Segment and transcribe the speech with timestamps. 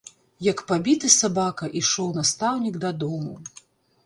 [0.45, 3.39] Як пабіты сабака, ішоў настаўнік дадому.